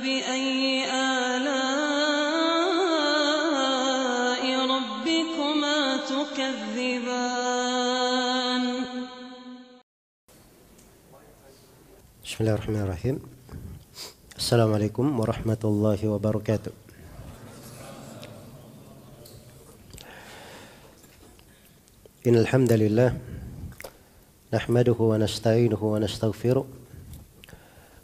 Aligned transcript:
فبأي 0.00 0.88
آلاء 0.88 1.60
ربكما 4.74 5.96
تكذبان؟ 6.08 7.44
بسم 12.24 12.36
الله 12.40 12.54
الرحمن 12.54 12.80
الرحيم. 12.80 13.16
السلام 14.36 14.72
عليكم 14.72 15.20
ورحمة 15.20 15.58
الله 15.64 16.08
وبركاته. 16.08 16.72
إن 22.26 22.34
الحمد 22.36 22.72
لله 22.72 23.16
نحمده 24.54 24.96
ونستعينه 25.00 25.84
ونستغفره 25.84 26.79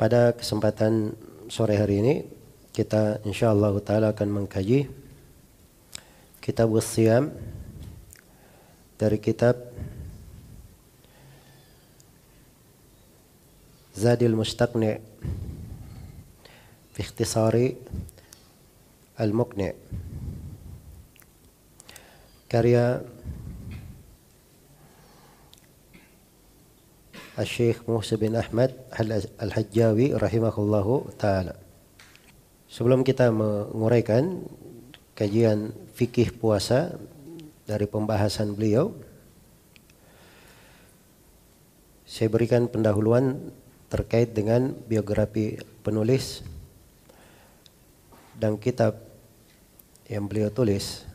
Pada 0.00 0.32
kesempatan 0.32 1.12
sore 1.52 1.76
hari 1.76 2.00
ini 2.00 2.14
kita 2.72 3.20
insyaallah 3.20 3.76
taala 3.84 4.16
akan 4.16 4.32
mengkaji 4.32 4.88
kitab 6.40 6.72
siam 6.80 7.28
dari 8.96 9.20
kitab 9.20 9.60
Zadil 13.92 14.32
Mustaqni 14.32 15.04
fi 16.96 17.02
Al-Muqni. 19.20 19.68
Karya 22.48 23.04
Syekh 27.44 27.84
Musa 27.88 28.16
bin 28.20 28.36
Ahmad 28.36 28.74
Al-Hajjawi 29.38 30.16
rahimahullahu 30.16 31.14
taala. 31.16 31.56
Sebelum 32.70 33.02
kita 33.02 33.32
menguraikan 33.34 34.46
kajian 35.18 35.74
fikih 35.96 36.32
puasa 36.36 36.96
dari 37.66 37.84
pembahasan 37.84 38.54
beliau, 38.54 38.94
saya 42.06 42.26
berikan 42.30 42.66
pendahuluan 42.66 43.52
terkait 43.90 44.34
dengan 44.34 44.74
biografi 44.86 45.58
penulis 45.82 46.46
dan 48.38 48.56
kitab 48.56 48.98
yang 50.10 50.26
beliau 50.26 50.50
tulis. 50.50 51.06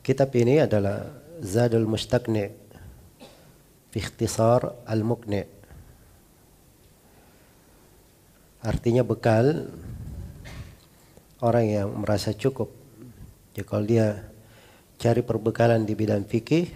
Kitab 0.00 0.32
ini 0.36 0.64
adalah 0.64 1.12
Zadul 1.44 1.84
Mustaqni 1.84 2.69
fi 3.90 3.98
ikhtisar 3.98 4.86
al-muqni. 4.86 5.46
Artinya 8.60 9.02
bekal 9.02 9.70
orang 11.40 11.66
yang 11.66 11.88
merasa 11.96 12.36
cukup. 12.36 12.70
Jadi 13.56 13.66
kalau 13.66 13.84
dia 13.88 14.30
cari 15.00 15.24
perbekalan 15.24 15.88
di 15.88 15.96
bidang 15.96 16.28
fikih 16.28 16.68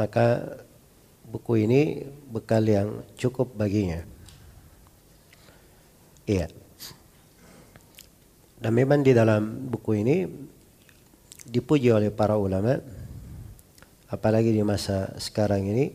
maka 0.00 0.56
buku 1.28 1.68
ini 1.68 2.08
bekal 2.32 2.64
yang 2.64 3.04
cukup 3.20 3.52
baginya. 3.52 4.00
Iya. 6.24 6.48
Dan 8.56 8.72
memang 8.72 9.04
di 9.04 9.12
dalam 9.12 9.68
buku 9.68 10.00
ini 10.00 10.24
dipuji 11.44 11.92
oleh 11.92 12.08
para 12.08 12.40
ulama, 12.40 12.80
apalagi 14.10 14.50
di 14.50 14.62
masa 14.66 15.14
sekarang 15.22 15.70
ini, 15.70 15.94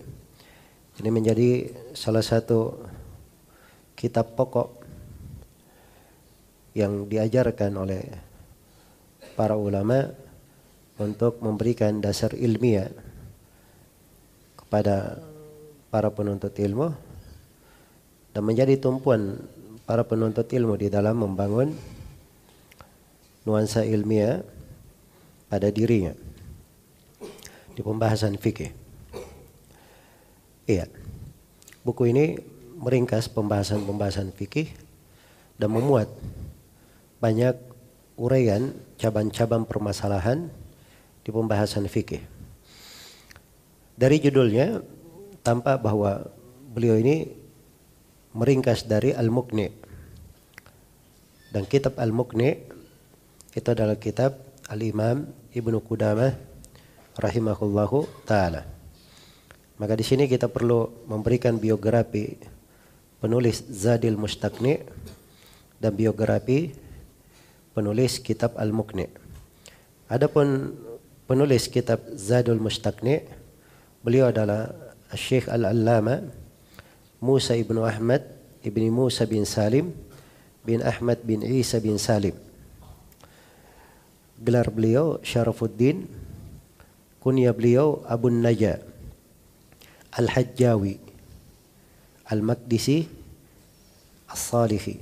ini 1.03 1.09
menjadi 1.11 1.67
salah 1.91 2.23
satu 2.23 2.79
kitab 3.99 4.39
pokok 4.39 4.71
yang 6.75 7.11
diajarkan 7.11 7.75
oleh 7.75 8.03
para 9.35 9.59
ulama 9.59 10.15
untuk 10.95 11.43
memberikan 11.43 11.99
dasar 11.99 12.31
ilmiah 12.31 12.87
kepada 14.55 15.19
para 15.91 16.07
penuntut 16.11 16.55
ilmu 16.55 16.95
dan 18.31 18.43
menjadi 18.43 18.79
tumpuan 18.79 19.43
para 19.83 20.07
penuntut 20.07 20.47
ilmu 20.47 20.79
di 20.79 20.87
dalam 20.87 21.19
membangun 21.19 21.75
nuansa 23.43 23.83
ilmiah 23.83 24.39
pada 25.51 25.67
dirinya 25.67 26.24
di 27.75 27.83
pembahasan 27.83 28.39
fikih. 28.39 28.71
Iya. 30.65 30.89
Buku 31.85 32.09
ini 32.09 32.39
meringkas 32.81 33.29
pembahasan-pembahasan 33.29 34.33
fikih 34.33 34.71
dan 35.61 35.69
memuat 35.69 36.09
banyak 37.21 37.53
uraian 38.17 38.73
cabang-cabang 38.97 39.67
permasalahan 39.67 40.49
di 41.21 41.29
pembahasan 41.29 41.85
fikih. 41.85 42.23
Dari 43.95 44.17
judulnya 44.19 44.81
tampak 45.45 45.79
bahwa 45.79 46.27
beliau 46.73 46.97
ini 46.99 47.31
meringkas 48.35 48.89
dari 48.89 49.15
Al-Muqni. 49.15 49.71
Dan 51.55 51.63
kitab 51.63 51.95
Al-Muqni 51.95 52.49
itu 53.55 53.67
adalah 53.71 53.95
kitab 53.95 54.35
Al-Imam 54.67 55.31
Ibnu 55.55 55.79
Qudamah 55.79 56.54
rahimahullahu 57.19 58.27
taala. 58.27 58.67
Maka 59.75 59.93
di 59.99 60.05
sini 60.07 60.27
kita 60.31 60.47
perlu 60.47 60.87
memberikan 61.07 61.59
biografi 61.59 62.39
penulis 63.19 63.63
Zadil 63.67 64.15
Mustaqni 64.15 64.79
dan 65.79 65.91
biografi 65.91 66.71
penulis 67.75 68.23
kitab 68.23 68.55
Al-Muqni. 68.55 69.11
Adapun 70.07 70.71
penulis 71.27 71.67
kitab 71.67 71.99
Zadul 72.15 72.63
Mustaqni 72.63 73.27
beliau 73.99 74.31
adalah 74.31 74.71
Syekh 75.11 75.51
Al-Allama 75.51 76.23
Musa 77.19 77.57
ibnu 77.57 77.83
Ahmad 77.83 78.23
ibni 78.63 78.87
Musa 78.87 79.27
bin 79.27 79.43
Salim 79.43 79.91
bin 80.65 80.81
Ahmad 80.81 81.21
bin 81.21 81.45
Isa 81.45 81.77
bin 81.77 82.01
Salim. 82.01 82.33
Gelar 84.41 84.67
beliau 84.67 85.21
Syarafuddin, 85.23 86.09
kunya 87.25 87.49
beliau 87.57 88.05
Abu 88.05 88.29
Naja, 88.29 88.77
Al-Hajjawi, 90.13 91.01
Al-Maqdisi, 92.29 93.09
As-Salihi 94.29 94.95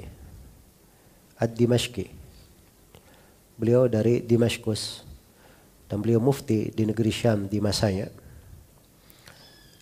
Ad-Dimashqi. 1.36 2.08
Beliau 3.60 3.92
dari 3.92 4.24
Damaskus 4.24 5.04
dan 5.92 6.00
beliau 6.00 6.24
mufti 6.24 6.72
di 6.72 6.88
negeri 6.88 7.12
Syam 7.12 7.52
di 7.52 7.60
masanya. 7.60 8.08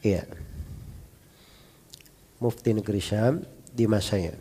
Iya. 0.01 0.25
Mufti 2.41 2.73
negeri 2.73 3.01
Syam 3.05 3.45
di 3.69 3.85
masanya. 3.85 4.33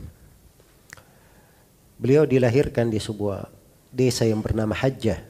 Beliau 2.00 2.24
dilahirkan 2.24 2.88
di 2.88 2.96
sebuah 2.96 3.52
desa 3.92 4.24
yang 4.24 4.40
bernama 4.40 4.72
Hajjah 4.72 5.29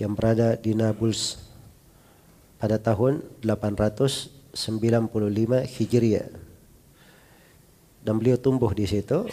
yang 0.00 0.16
berada 0.16 0.56
di 0.56 0.72
Nablus 0.72 1.36
pada 2.56 2.80
tahun 2.80 3.20
895 3.44 4.56
Hijriah. 5.76 6.32
Dan 8.00 8.16
beliau 8.16 8.40
tumbuh 8.40 8.72
di 8.72 8.88
situ 8.88 9.28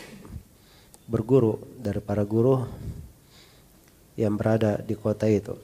berguru 1.07 1.55
dari 1.79 2.03
para 2.03 2.27
guru 2.27 2.67
yang 4.19 4.35
berada 4.35 4.83
di 4.83 4.91
kota 4.99 5.23
itu. 5.31 5.55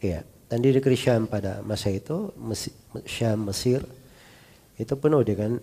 Iya, 0.00 0.24
dan 0.48 0.64
di 0.64 0.72
negeri 0.72 0.96
Syam 0.96 1.28
pada 1.28 1.60
masa 1.60 1.92
itu, 1.92 2.32
Syam 3.04 3.44
Mesir 3.44 3.84
itu 4.80 4.96
penuh 4.96 5.20
dengan 5.20 5.60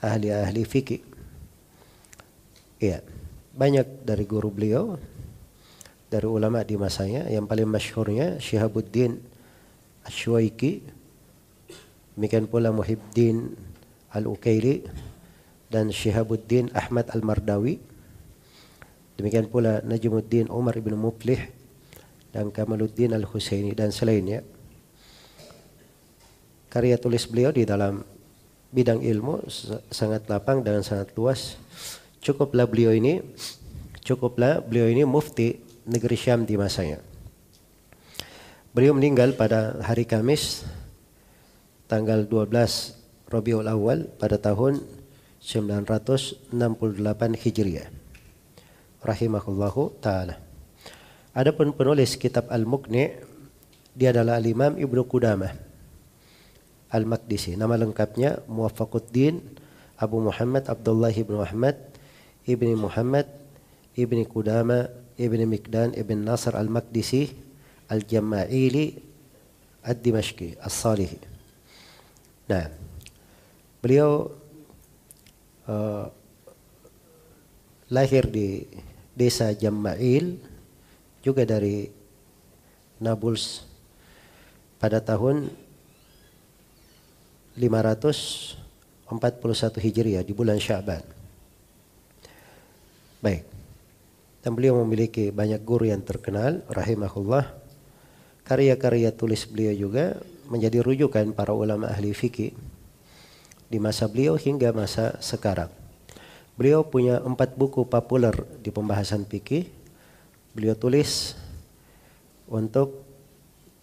ahli-ahli 0.00 0.64
fikih. 0.64 1.04
Iya, 2.80 3.04
banyak 3.52 4.08
dari 4.08 4.24
guru 4.24 4.48
beliau 4.48 4.96
dari 6.14 6.30
ulama 6.30 6.62
di 6.62 6.78
masanya 6.78 7.26
yang 7.26 7.50
paling 7.50 7.66
masyhurnya 7.66 8.38
Syihabuddin 8.38 9.18
Asywaiki 10.06 10.86
demikian 12.14 12.46
pula 12.46 12.70
Muhiddin 12.70 13.58
Al-Ukaili 14.14 14.86
dan 15.66 15.90
Syihabuddin 15.90 16.70
Ahmad 16.70 17.10
Al-Mardawi. 17.10 17.82
Demikian 19.18 19.50
pula 19.50 19.82
Najmuddin 19.82 20.46
Umar 20.54 20.78
ibn 20.78 20.94
Muflih 20.94 21.50
dan 22.30 22.54
Kamaluddin 22.54 23.10
Al-Husaini 23.10 23.74
dan 23.74 23.90
selainnya. 23.90 24.46
Karya 26.70 26.94
tulis 26.94 27.26
beliau 27.26 27.50
di 27.50 27.66
dalam 27.66 28.06
bidang 28.70 29.02
ilmu 29.02 29.50
sangat 29.90 30.30
lapang 30.30 30.62
dan 30.62 30.86
sangat 30.86 31.10
luas. 31.18 31.58
Cukuplah 32.22 32.70
beliau 32.70 32.94
ini 32.94 33.18
cukuplah 34.04 34.60
beliau 34.62 34.86
ini 34.86 35.02
mufti 35.02 35.63
negeri 35.84 36.16
Syam 36.16 36.48
di 36.48 36.56
masanya. 36.56 37.00
Beliau 38.74 38.96
meninggal 38.96 39.38
pada 39.38 39.78
hari 39.86 40.02
Kamis 40.02 40.66
tanggal 41.86 42.26
12 42.26 42.50
Rabiul 43.30 43.70
Awal 43.70 44.10
pada 44.18 44.40
tahun 44.40 44.82
968 45.38 46.50
Hijriah. 47.38 47.88
Rahimahullahu 49.04 50.00
taala. 50.00 50.40
Adapun 51.36 51.76
penulis 51.76 52.16
kitab 52.16 52.48
Al-Muqni 52.48 53.14
dia 53.94 54.10
adalah 54.10 54.40
Al-Imam 54.40 54.74
Ibnu 54.74 55.06
Qudamah 55.06 55.52
Al-Maqdisi. 56.90 57.54
Nama 57.54 57.78
lengkapnya 57.78 58.42
Muwaffaquddin 58.48 59.38
Abu 59.98 60.18
Muhammad 60.18 60.66
Abdullah 60.66 61.14
ibnu 61.14 61.38
Ahmad 61.38 61.78
ibni 62.42 62.74
Muhammad 62.74 63.30
ibni 63.94 64.26
Qudama 64.26 64.90
ibni 65.18 65.46
Mikdan 65.46 65.94
ibn 65.94 66.26
Nasr 66.26 66.58
Al-Maqdisi 66.58 67.30
Al-Jama'ili 67.90 68.98
Ad-Dimashqi 69.84 70.58
As-Salihi. 70.58 71.18
Nah, 72.48 72.68
beliau 73.84 74.32
uh, 75.68 76.08
lahir 77.92 78.26
di 78.28 78.64
desa 79.14 79.52
Jama'il 79.54 80.40
juga 81.22 81.46
dari 81.46 81.88
Nablus 82.98 83.64
pada 84.82 85.00
tahun 85.00 85.48
541 87.54 89.06
Hijriah 89.78 90.26
di 90.26 90.32
bulan 90.34 90.58
Syaban. 90.58 91.06
Baik. 93.22 93.53
Dan 94.44 94.52
beliau 94.52 94.76
memiliki 94.84 95.32
banyak 95.32 95.64
guru 95.64 95.88
yang 95.88 96.04
terkenal 96.04 96.60
rahimahullah. 96.68 97.48
Karya-karya 98.44 99.08
tulis 99.16 99.48
beliau 99.48 99.88
juga 99.88 100.20
menjadi 100.52 100.84
rujukan 100.84 101.32
para 101.32 101.56
ulama 101.56 101.88
ahli 101.88 102.12
fikih 102.12 102.52
di 103.72 103.80
masa 103.80 104.04
beliau 104.04 104.36
hingga 104.36 104.76
masa 104.76 105.16
sekarang. 105.24 105.72
Beliau 106.60 106.84
punya 106.84 107.24
empat 107.24 107.56
buku 107.56 107.88
populer 107.88 108.36
di 108.60 108.68
pembahasan 108.68 109.24
fikih. 109.24 109.64
Beliau 110.52 110.76
tulis 110.76 111.40
untuk 112.44 113.02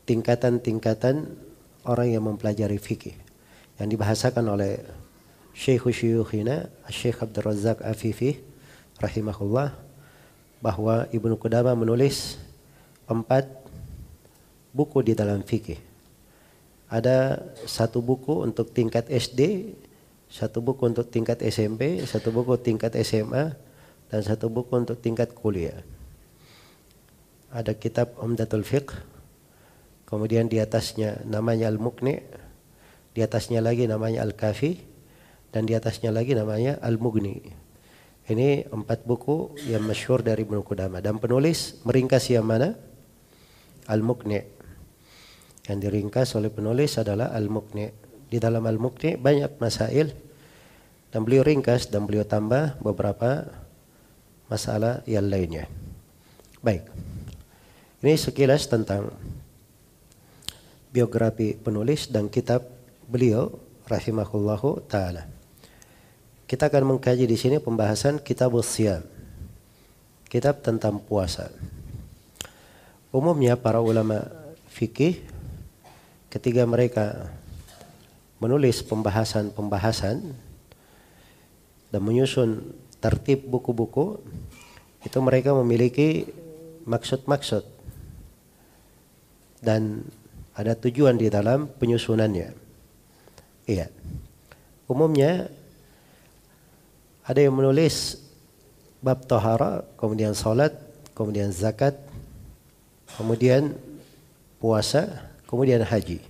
tingkatan-tingkatan 0.05 1.25
orang 1.89 2.07
yang 2.13 2.23
mempelajari 2.23 2.77
fikih 2.77 3.17
yang 3.81 3.89
dibahasakan 3.89 4.45
oleh 4.45 4.77
Syekh 5.57 5.89
Syuyukhina 5.89 6.69
Syekh 6.87 7.25
Abdul 7.25 7.49
Razak 7.49 7.81
Afifi 7.81 8.39
rahimahullah 9.01 9.90
bahwa 10.61 11.09
Ibnu 11.09 11.35
Qudamah 11.35 11.73
menulis 11.73 12.37
empat 13.09 13.49
buku 14.71 15.03
di 15.03 15.17
dalam 15.17 15.43
fikih 15.43 15.91
ada 16.91 17.39
satu 17.63 18.03
buku 18.03 18.43
untuk 18.43 18.75
tingkat 18.75 19.07
SD, 19.07 19.71
satu 20.27 20.59
buku 20.59 20.91
untuk 20.91 21.07
tingkat 21.07 21.39
SMP, 21.39 22.03
satu 22.03 22.35
buku 22.35 22.59
tingkat 22.59 22.91
SMA, 22.99 23.55
dan 24.11 24.19
satu 24.19 24.51
buku 24.51 24.75
untuk 24.75 24.99
tingkat 24.99 25.31
kuliah. 25.31 25.79
Ada 27.47 27.79
kitab 27.79 28.19
Umdatul 28.19 28.67
Fiqh, 28.67 28.91
kemudian 30.03 30.51
di 30.51 30.59
atasnya 30.59 31.23
namanya 31.23 31.71
Al-Muqni, 31.71 32.19
di 33.15 33.23
atasnya 33.23 33.63
lagi 33.63 33.87
namanya 33.87 34.27
Al-Kafi, 34.27 34.75
dan 35.55 35.63
di 35.63 35.79
atasnya 35.79 36.11
lagi 36.11 36.35
namanya 36.35 36.75
Al-Mughni. 36.83 37.60
Ini 38.31 38.71
empat 38.71 39.03
buku 39.03 39.59
yang 39.67 39.83
masyhur 39.83 40.23
dari 40.23 40.47
Ibnu 40.47 40.63
Qudamah 40.63 41.03
dan 41.03 41.19
penulis 41.19 41.83
meringkas 41.83 42.31
yang 42.31 42.47
mana? 42.47 42.79
Al-Muqni 43.91 44.39
yang 45.67 45.77
diringkas 45.83 46.39
oleh 46.39 46.47
penulis 46.47 46.95
adalah 46.95 47.35
Al-Muqni. 47.35 47.91
Di 48.31 48.39
dalam 48.39 48.63
Al-Muqni 48.63 49.19
banyak 49.19 49.59
masail 49.59 50.15
dan 51.11 51.27
beliau 51.27 51.43
ringkas 51.43 51.91
dan 51.91 52.07
beliau 52.07 52.23
tambah 52.23 52.79
beberapa 52.79 53.51
masalah 54.47 55.03
yang 55.03 55.27
lainnya. 55.27 55.67
Baik. 56.63 56.87
Ini 57.99 58.15
sekilas 58.15 58.71
tentang 58.71 59.11
biografi 60.87 61.59
penulis 61.59 62.07
dan 62.07 62.31
kitab 62.31 62.63
beliau 63.11 63.51
rahimahullahu 63.91 64.87
taala. 64.87 65.40
Kita 66.51 66.67
akan 66.67 66.83
mengkaji 66.83 67.31
di 67.31 67.39
sini 67.39 67.63
pembahasan 67.63 68.19
kitab 68.19 68.51
Siyam. 68.59 69.07
Kitab 70.27 70.59
tentang 70.59 70.99
puasa. 70.99 71.47
Umumnya 73.07 73.55
para 73.55 73.79
ulama 73.79 74.27
fikih 74.67 75.23
ketika 76.27 76.67
mereka 76.67 77.31
menulis 78.43 78.83
pembahasan-pembahasan 78.83 80.35
dan 81.87 82.01
menyusun 82.03 82.75
tertib 82.99 83.47
buku-buku 83.47 84.19
itu 85.07 85.17
mereka 85.23 85.55
memiliki 85.55 86.35
maksud-maksud 86.83 87.63
dan 89.63 90.03
ada 90.51 90.75
tujuan 90.75 91.15
di 91.15 91.31
dalam 91.31 91.71
penyusunannya. 91.79 92.51
Iya. 93.71 93.87
Umumnya 94.91 95.60
ada 97.25 97.39
yang 97.39 97.53
menulis 97.53 98.21
bab 99.01 99.25
tohara, 99.25 99.85
kemudian 99.97 100.33
salat, 100.37 100.73
kemudian 101.17 101.49
zakat, 101.53 101.97
kemudian 103.17 103.73
puasa, 104.61 105.31
kemudian 105.49 105.81
haji. 105.81 106.21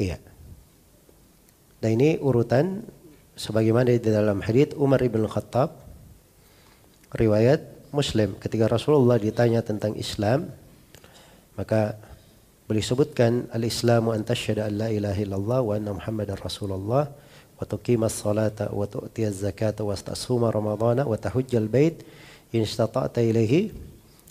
Iya. 0.00 0.16
Dan 1.80 1.96
ini 1.96 2.20
urutan 2.20 2.84
sebagaimana 3.40 3.96
di 3.96 4.00
dalam 4.04 4.44
hadits 4.44 4.76
Umar 4.76 5.00
ibn 5.00 5.24
Khattab 5.24 5.72
riwayat 7.16 7.64
Muslim 7.90 8.36
ketika 8.36 8.68
Rasulullah 8.68 9.16
ditanya 9.16 9.64
tentang 9.64 9.96
Islam 9.96 10.52
maka 11.56 11.96
beliau 12.68 12.84
sebutkan 12.84 13.50
al-islamu 13.50 14.14
an 14.14 14.22
tasyhadu 14.22 14.62
an 14.62 14.72
la 14.78 14.88
ilaha 14.94 15.18
illallah 15.18 15.60
wa 15.64 15.72
anna 15.74 15.90
muhammadar 15.96 16.38
rasulullah 16.38 17.10
tu'tiyaz 17.66 19.44
zakata 19.44 19.84
wa 19.84 19.92
tasuma 19.96 20.48
ramadhana 20.48 21.04
wa 21.04 21.16
tahujjal 21.16 21.68
bait 21.68 22.00
in 22.52 22.64
istata'ta 22.64 23.20
ilaihi 23.20 23.70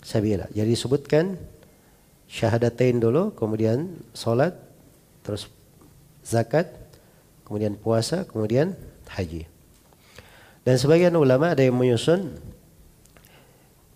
sabila. 0.02 0.48
Jadi 0.50 0.70
disebutkan 0.74 1.36
syahadatain 2.30 3.02
dulu, 3.02 3.34
kemudian 3.34 3.90
solat, 4.14 4.54
terus 5.26 5.50
zakat, 6.22 6.70
kemudian 7.44 7.74
puasa, 7.74 8.22
kemudian 8.28 8.78
haji. 9.10 9.50
Dan 10.62 10.76
sebagian 10.78 11.16
ulama 11.18 11.50
ada 11.56 11.64
yang 11.64 11.74
menyusun 11.74 12.38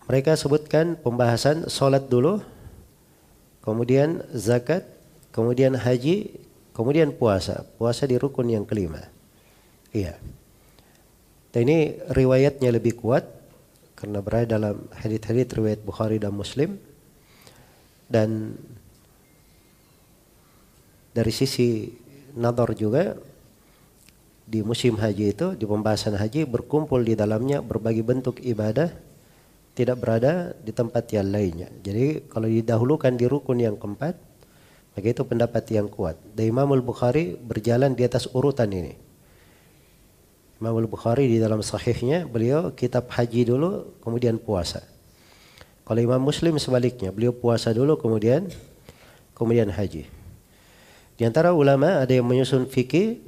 mereka 0.05 0.37
sebutkan 0.37 0.99
pembahasan 0.99 1.65
solat 1.71 2.11
dulu, 2.11 2.43
kemudian 3.65 4.21
zakat, 4.35 4.85
kemudian 5.33 5.73
haji, 5.73 6.35
kemudian 6.75 7.09
puasa. 7.15 7.65
Puasa 7.79 8.05
di 8.05 8.19
rukun 8.19 8.51
yang 8.51 8.67
kelima. 8.67 9.14
Iya. 9.95 10.19
Dan 11.55 11.71
ini 11.71 12.03
riwayatnya 12.11 12.67
lebih 12.67 12.99
kuat 12.99 13.23
karena 13.95 14.19
berada 14.19 14.59
dalam 14.59 14.91
hadits-hadits 14.91 15.55
riwayat 15.55 15.79
Bukhari 15.87 16.19
dan 16.19 16.35
Muslim 16.35 16.75
dan 18.11 18.59
dari 21.15 21.31
sisi 21.31 21.95
nador 22.35 22.75
juga 22.75 23.15
di 24.43 24.59
musim 24.59 24.99
haji 24.99 25.31
itu 25.31 25.47
di 25.55 25.63
pembahasan 25.63 26.19
haji 26.19 26.43
berkumpul 26.43 26.99
di 26.99 27.15
dalamnya 27.15 27.63
berbagai 27.63 28.03
bentuk 28.03 28.43
ibadah 28.43 28.91
tidak 29.79 29.95
berada 30.03 30.51
di 30.59 30.75
tempat 30.75 31.07
yang 31.15 31.31
lainnya. 31.31 31.71
Jadi 31.83 32.27
kalau 32.27 32.51
didahulukan 32.51 33.15
di 33.15 33.31
rukun 33.31 33.63
yang 33.63 33.79
keempat, 33.79 34.15
maka 34.95 35.07
itu 35.07 35.23
pendapat 35.23 35.63
yang 35.71 35.87
kuat. 35.87 36.19
Dan 36.35 36.51
Imam 36.51 36.67
Al-Bukhari 36.71 37.35
berjalan 37.35 37.95
di 37.95 38.03
atas 38.07 38.27
urutan 38.31 38.71
ini. 38.71 39.04
Imam 40.55 40.75
Al-Bukhari 40.79 41.27
di 41.27 41.37
dalam 41.37 41.59
sahihnya 41.59 42.23
beliau 42.23 42.71
kitab 42.71 43.11
haji 43.11 43.51
dulu 43.51 43.91
kemudian 43.99 44.39
puasa. 44.39 44.83
Kalau 45.85 46.01
Imam 46.01 46.17
Muslim 46.17 46.57
sebaliknya, 46.57 47.11
beliau 47.11 47.35
puasa 47.35 47.69
dulu 47.75 47.99
kemudian 47.99 48.47
kemudian 49.35 49.67
haji. 49.69 50.07
Di 51.15 51.23
antara 51.23 51.51
ulama 51.51 52.01
ada 52.01 52.09
yang 52.09 52.25
menyusun 52.25 52.65
fikih, 52.65 53.19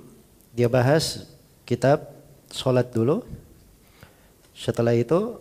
dia 0.56 0.72
bahas 0.72 1.28
kitab 1.68 2.10
solat 2.50 2.90
dulu. 2.90 3.22
Setelah 4.56 4.96
itu 4.96 5.38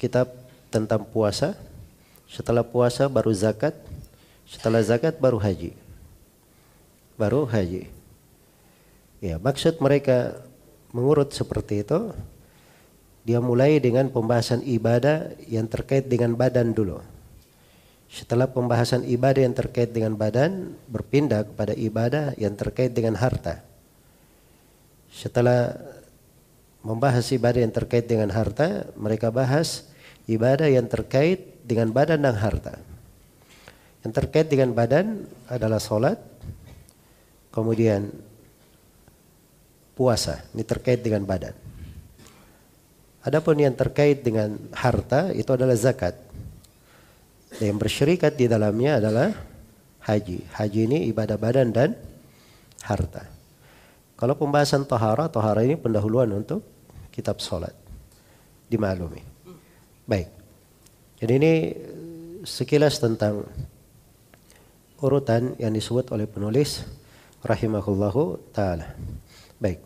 kitab 0.00 0.30
tentang 0.72 1.04
puasa. 1.04 1.58
Setelah 2.30 2.64
puasa 2.64 3.10
baru 3.10 3.34
zakat. 3.34 3.74
Setelah 4.48 4.80
zakat 4.80 5.18
baru 5.20 5.36
haji. 5.36 5.76
Baru 7.20 7.44
haji. 7.44 7.86
Ya, 9.20 9.36
maksud 9.36 9.78
mereka 9.78 10.40
mengurut 10.94 11.34
seperti 11.34 11.82
itu, 11.82 12.14
dia 13.26 13.42
mulai 13.42 13.82
dengan 13.82 14.06
pembahasan 14.14 14.62
ibadah 14.62 15.34
yang 15.50 15.66
terkait 15.66 16.06
dengan 16.06 16.38
badan 16.38 16.70
dulu. 16.70 17.02
Setelah 18.06 18.46
pembahasan 18.46 19.02
ibadah 19.02 19.42
yang 19.42 19.58
terkait 19.58 19.90
dengan 19.90 20.14
badan, 20.14 20.78
berpindah 20.86 21.50
kepada 21.50 21.74
ibadah 21.74 22.38
yang 22.38 22.54
terkait 22.54 22.94
dengan 22.94 23.18
harta. 23.18 23.66
Setelah 25.10 25.74
membahas 26.86 27.26
ibadah 27.34 27.58
yang 27.58 27.74
terkait 27.74 28.06
dengan 28.06 28.30
harta, 28.30 28.86
mereka 28.94 29.34
bahas 29.34 29.88
ibadah 30.30 30.70
yang 30.70 30.86
terkait 30.86 31.58
dengan 31.66 31.90
badan 31.90 32.22
dan 32.22 32.38
harta. 32.38 32.78
Yang 34.04 34.12
terkait 34.20 34.46
dengan 34.52 34.76
badan 34.76 35.24
adalah 35.48 35.80
solat, 35.80 36.20
kemudian 37.50 38.12
puasa. 39.94 40.42
Ini 40.52 40.62
terkait 40.66 41.00
dengan 41.00 41.22
badan. 41.24 41.54
Adapun 43.24 43.56
yang 43.56 43.72
terkait 43.72 44.20
dengan 44.20 44.60
harta 44.76 45.32
itu 45.32 45.48
adalah 45.48 45.72
zakat. 45.78 46.12
Dan 47.56 47.72
yang 47.72 47.78
bersyirikat 47.80 48.36
di 48.36 48.50
dalamnya 48.50 49.00
adalah 49.00 49.32
haji. 50.04 50.44
Haji 50.52 50.80
ini 50.84 50.98
ibadah 51.08 51.40
badan 51.40 51.72
dan 51.72 51.96
harta. 52.84 53.24
Kalau 54.20 54.36
pembahasan 54.36 54.84
tohara, 54.84 55.32
tohara 55.32 55.64
ini 55.64 55.80
pendahuluan 55.80 56.28
untuk 56.36 56.60
kitab 57.08 57.40
solat. 57.40 57.72
Dimaklumi. 58.68 59.24
Baik. 60.04 60.28
Jadi 61.16 61.32
ini 61.40 61.52
sekilas 62.44 63.00
tentang 63.00 63.48
urutan 65.00 65.56
yang 65.56 65.72
disebut 65.72 66.12
oleh 66.12 66.28
penulis 66.28 66.84
rahimahullahu 67.40 68.52
taala. 68.52 68.92
Baik. 69.64 69.80